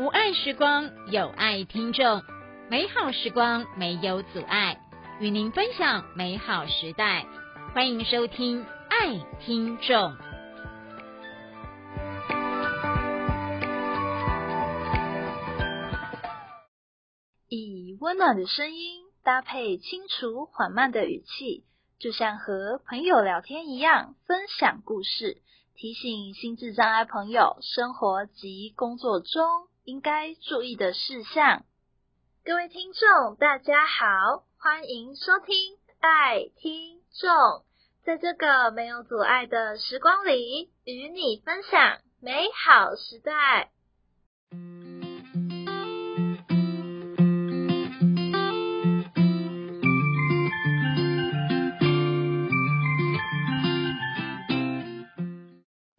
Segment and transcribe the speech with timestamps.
[0.00, 2.22] 无爱时光，有爱听众，
[2.70, 4.80] 美好时光没有阻碍，
[5.20, 7.26] 与您分享美好时代。
[7.74, 10.12] 欢迎收听《爱听众》。
[17.50, 21.64] 以温暖的声音搭配清楚缓慢的语气，
[21.98, 25.42] 就像和朋友聊天一样，分享故事，
[25.74, 31.64] 提醒心智障碍朋友生活及工作中应该注意的事项。
[32.44, 37.28] 各位听众，大家好，欢迎收听《爱听众》，
[38.04, 43.72] 在这个没有阻碍的时光里，与你分享美好时代。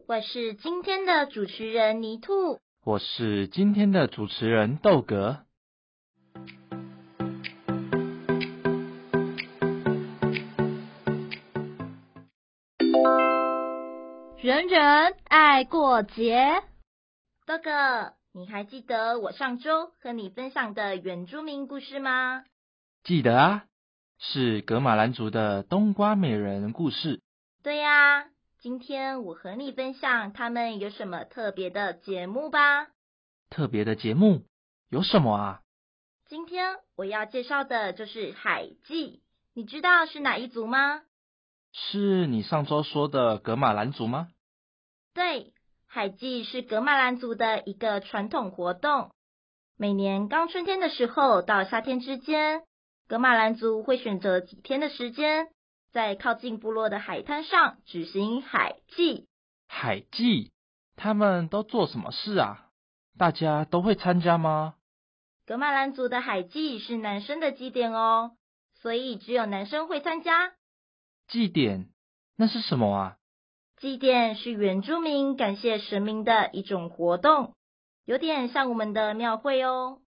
[0.08, 5.44] 我是今天的主持人泥兔，我是今天的主持人豆格。
[14.40, 16.64] 人人爱过节，
[17.46, 22.42] 豆哥，你还记得我上周和你分享的原住民故事吗？
[23.04, 23.64] 记得啊，
[24.18, 27.20] 是格马兰族的冬瓜美人故事。
[27.62, 28.31] 对呀。
[28.62, 32.86] 今天我和你分享他们有什么特别的节目吧。
[33.50, 34.44] 特别的节目
[34.88, 35.62] 有什么啊？
[36.28, 39.20] 今天我要介绍的就是海祭，
[39.52, 41.02] 你知道是哪一族吗？
[41.72, 44.28] 是你上周说的格马兰族吗？
[45.12, 45.52] 对，
[45.88, 49.10] 海祭是格马兰族的一个传统活动。
[49.76, 52.62] 每年刚春天的时候到夏天之间，
[53.08, 55.48] 格马兰族会选择几天的时间。
[55.92, 59.28] 在靠近部落的海滩上举行海祭。
[59.68, 60.50] 海祭，
[60.96, 62.68] 他们都做什么事啊？
[63.18, 64.74] 大家都会参加吗？
[65.44, 68.32] 格马兰族的海祭是男生的祭典哦，
[68.80, 70.54] 所以只有男生会参加。
[71.28, 71.90] 祭典，
[72.36, 73.16] 那是什么啊？
[73.76, 77.54] 祭典是原住民感谢神明的一种活动，
[78.06, 80.00] 有点像我们的庙会哦。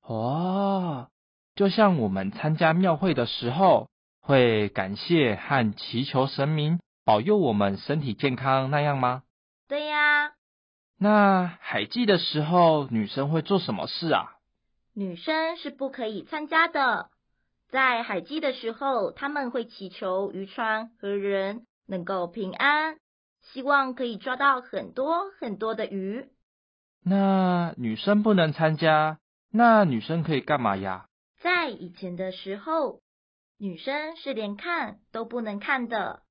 [0.00, 1.10] 哦，
[1.54, 3.90] 就像我们参加庙会的时候。
[4.20, 9.22] 会感谢和祈求神明保佑我们身体健康那样吗？
[9.66, 10.32] 对呀。
[10.98, 14.36] 那海祭的时候，女生会做什么事啊？
[14.94, 17.10] 女生是不可以参加的。
[17.70, 22.98] 在海祭的时候，他们会祈求渔船和人能够平安，
[23.40, 26.28] 希望可以抓到很多很多的鱼。
[27.02, 29.18] 那女生不能参加，
[29.50, 31.06] 那女生可以干嘛呀？
[31.40, 33.00] 在以前的时候。
[33.62, 36.22] 女生是连看都不能看的，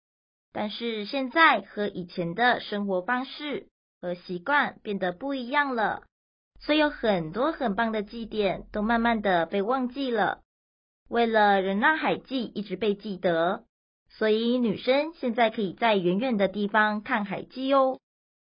[0.51, 3.67] 但是现在和以前的生活方式
[4.01, 6.07] 和习惯变得不一样了，
[6.59, 10.41] 所以有很多很棒的祭典都慢慢的被忘记了。
[11.07, 13.63] 为了能让海祭一直被记得，
[14.09, 17.99] 所以女生现在可以在远远的地方看海祭哦。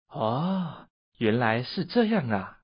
[0.09, 0.87] 哦，
[1.19, 2.61] 原来是这样啊！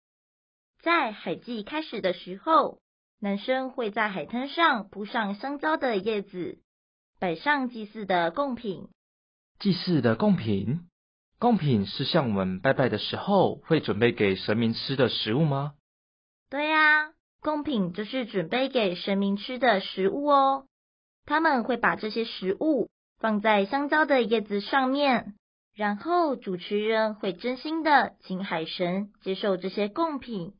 [0.81, 2.79] 在海祭开始的时候。
[3.19, 6.59] 男生会在海滩上铺上香蕉的叶子，
[7.19, 8.89] 摆上祭祀的贡品。
[9.59, 10.81] 祭祀的贡品，
[11.39, 15.73] 贡品是像我们拜拜的时候会准备给神明吃的食物吗？
[16.51, 20.67] 对呀，贡品就是准备给神明吃的食物哦。
[21.25, 22.89] 他们会把这些食物
[23.19, 25.35] 放在香蕉的叶子上面，
[25.75, 30.53] 然后主持人会真心的请海神接受这些贡品。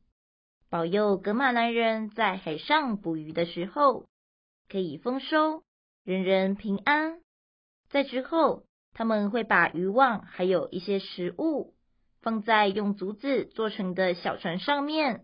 [0.69, 4.05] 保佑格马兰人在海上捕鱼的时候
[4.67, 5.63] 可以丰收，
[6.03, 7.21] 人人平安。
[7.89, 8.63] 在之后，
[8.93, 11.73] 他们会把渔网还有一些食物
[12.21, 15.23] 放在用竹子做成的小船上面，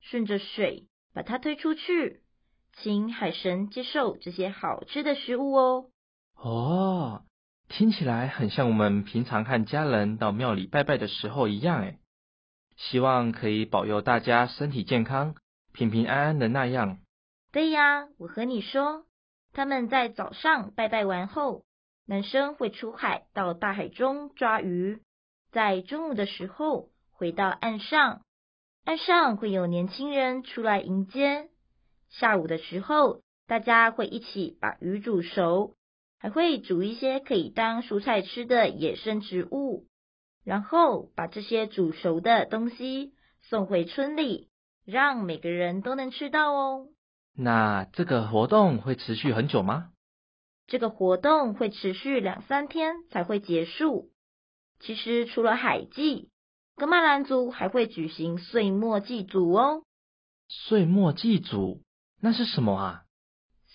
[0.00, 2.20] 顺着水把它推出去，
[2.74, 5.86] 请海神接受这些好吃的食物哦。
[6.36, 7.22] 哦，
[7.68, 11.98] 听起来很像我们平常和家人到庙里拜拜的时候一样，诶。
[12.76, 15.34] 希望可以保佑大家身体健康、
[15.72, 16.98] 平平安安的那样。
[17.52, 19.04] 对呀，我和你说，
[19.52, 21.64] 他们在早上拜拜完后，
[22.06, 25.00] 男生会出海到大海中抓鱼，
[25.52, 28.22] 在中午的时候回到岸上，
[28.84, 31.48] 岸上会有年轻人出来迎接。
[32.10, 35.74] 下午的时候，大家会一起把鱼煮熟，
[36.18, 39.86] 还会煮一些可以当蔬菜吃的野生植物。
[40.44, 44.50] 然后把这些煮熟的东西送回村里，
[44.84, 46.88] 让每个人都能吃到哦。
[47.36, 49.90] 那这个活动会持续很久吗？
[50.66, 54.10] 这个活动会持续两三天才会结束。
[54.80, 56.30] 其实除了海祭，
[56.76, 59.82] 格马兰族还会举行岁末祭祖哦。
[60.48, 61.82] 岁末祭祖
[62.20, 63.02] 那是什么啊？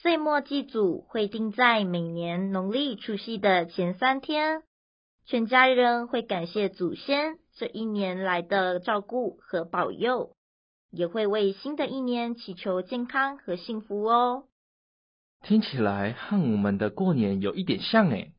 [0.02, 4.64] 岁末祭祖会定在每年农历除夕的前三天，
[5.30, 10.32] 全家人会感谢祖先这一年来的照顾和保佑，
[10.90, 14.46] 也会为新的一年祈求健康和幸福哦。
[15.44, 18.34] 听起来和我们的过年有一点像诶。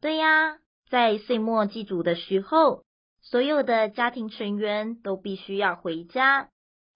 [0.00, 0.58] 对呀，
[0.90, 2.82] 在岁末祭祖的时候，
[3.22, 6.48] 所有的家庭成员都必须要回家，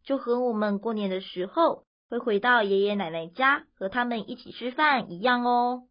[0.03, 5.85] 就和我们过年的时候会回到爷爷奶奶家和他们一起吃饭一样哦。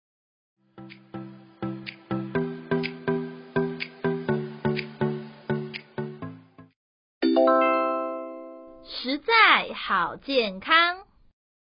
[9.07, 10.97] 实在好健康。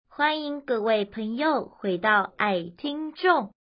[0.09, 3.53] 欢迎各位朋友回到爱听众，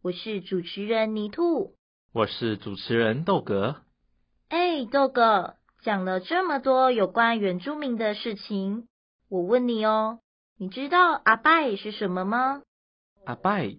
[0.00, 1.74] 我是主持人泥兔，
[2.14, 3.82] 我是主持人豆哥。
[4.48, 8.88] 哎，豆哥，讲了这么多有关原住民的事情，
[9.28, 10.20] 我问你哦，
[10.56, 12.62] 你知道阿拜是什么吗？
[13.26, 13.76] 阿拜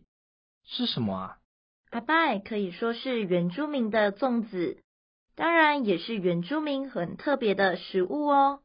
[0.63, 1.37] 是什么啊？
[1.89, 4.83] 阿拜可以说是原住民的粽子，
[5.35, 8.59] 当然也是原住民很特别的食物哦。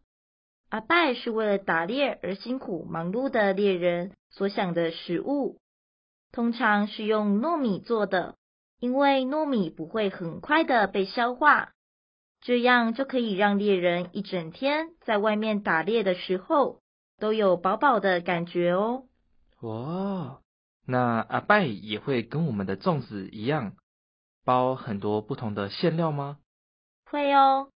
[0.74, 5.60] 阿拜是为了打猎而辛苦忙碌的猎人所想的食物，
[6.32, 8.34] 通常是用糯米做的，
[8.80, 11.70] 因为糯米不会很快的被消化，
[12.40, 16.80] 这样就可以让猎人一整天在外面打猎的时候
[17.20, 19.04] 都有饱饱的感觉哦。
[19.60, 20.40] 哇，
[20.84, 23.76] 那阿拜也会跟我们的粽子一样
[24.44, 26.38] 包很多不同的馅料吗？
[27.08, 27.68] 会哦。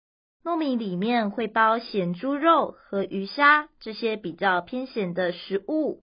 [0.45, 6.03] 糯米里面会包咸猪肉和鱼虾这些比较偏咸的食物，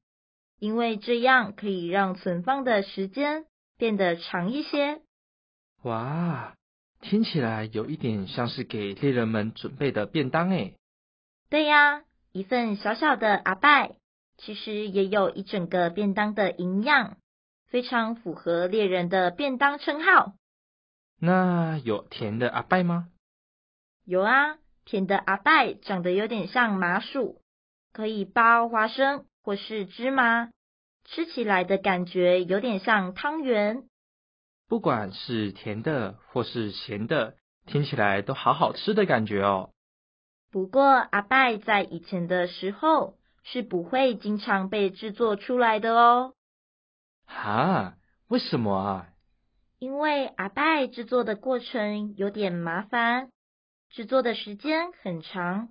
[0.59, 3.45] 因为这样可以让存放的时间
[3.77, 5.01] 变得长一些。
[5.83, 6.53] 哇，
[7.01, 10.75] 听起来有一点像是给猎人们准备的便当诶。
[11.49, 13.95] 对呀，一份小小的阿拜，
[14.37, 17.17] 其实也有一整个便当的营养，
[17.67, 20.33] 非常符合猎人的便当称号。
[21.19, 23.07] 那有甜的阿拜吗？
[24.05, 27.41] 有啊，甜的阿拜长得有点像麻薯，
[27.91, 30.51] 可以包花生或是芝麻，
[31.05, 33.83] 吃起来的感觉有点像汤圆。
[34.67, 37.35] 不管是甜的或是咸的，
[37.65, 39.71] 听起来都好好吃的感觉哦。
[40.51, 46.33] 不过阿拜在以前的时候是不会经常被制作出来的哦。
[47.25, 47.95] 哈？
[48.27, 49.07] 为什么啊？
[49.79, 53.29] 因为阿拜制作的过程有点麻烦。
[53.95, 55.69] 制作的时间很长，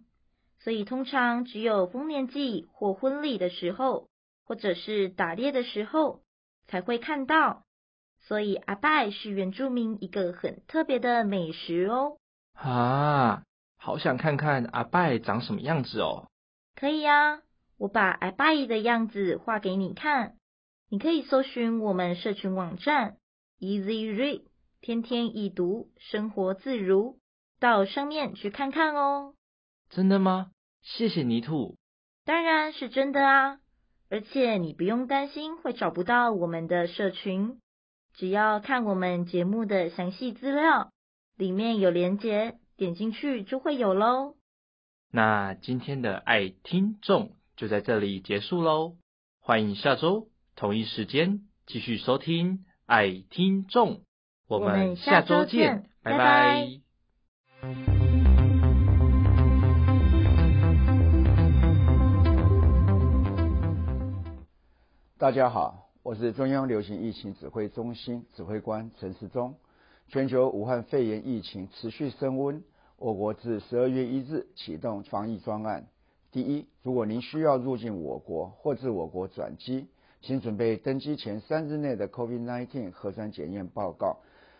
[0.58, 4.08] 所以通常只有丰年祭或婚礼的时候，
[4.46, 6.22] 或者是打猎的时候
[6.66, 7.64] 才会看到。
[8.22, 12.16] 所以阿拜是原住民一个很特别的美食哦。
[12.54, 13.42] 啊，
[13.76, 16.30] 好想看看阿拜长什么样子哦。
[16.74, 17.42] 可以啊，
[17.76, 20.36] 我把阿拜的样子画给你看。
[20.88, 23.18] 你可以搜寻我们社群网站
[23.60, 24.44] Easy Read，
[24.80, 27.18] 天天易读，生活自如。
[27.60, 29.34] 到上面去看看哦。
[29.90, 30.50] 真的吗？
[30.82, 31.76] 谢谢泥土。
[32.24, 33.58] 当然是真的啊！
[34.10, 37.58] 而且你不用担心会找不到我们的社群，
[38.14, 40.90] 只要看我们节目的详细资料，
[41.36, 44.36] 里面有连结，点进去就会有喽。
[45.10, 48.96] 那今天的爱听众就在这里结束喽。
[49.40, 54.02] 欢迎下周同一时间继续收听爱听众，
[54.48, 56.93] 我们下周见，拜拜。
[65.16, 69.54] 大家好，我是中央流行疫情指挥中心指挥官陈时中。
[70.08, 72.62] 全球武汉肺炎疫情持续升温，
[72.98, 75.86] 我国自十二月一日启动防疫专案。
[76.30, 79.88] 第一，如果您需要入境我国或自我国转机，
[80.20, 84.18] 请准备登机前三日内的 COVID-19 核酸检验报告。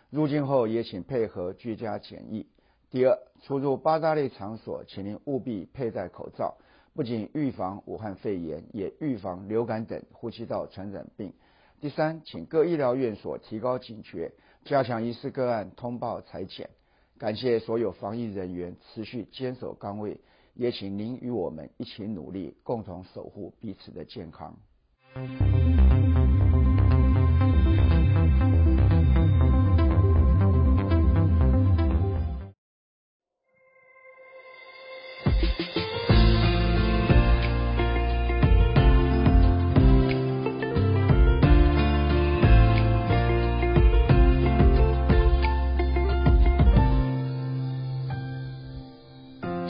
[0.09, 2.47] 入境后也请配合居家检疫。
[2.91, 6.55] 第二，出入八大类场所，请您务必佩戴口罩，
[6.93, 11.33] 不仅预防武汉肺炎，也预防流感等呼吸道传染病。
[11.81, 14.31] 第三，请各医疗院所提高警觉，
[14.63, 16.69] 加强疑似个案通报裁剪。
[17.17, 20.19] 感谢所有防疫人员持续坚守岗位，
[20.53, 24.55] 也请您与我们一起努力，共同守护彼此的健康。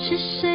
[0.08, 0.55] 是谁